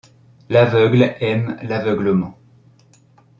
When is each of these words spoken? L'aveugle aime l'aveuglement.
L'aveugle 0.49 1.15
aime 1.19 1.57
l'aveuglement. 1.61 2.35